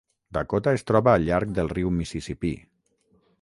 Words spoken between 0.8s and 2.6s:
troba al llarg del riu Mississipí.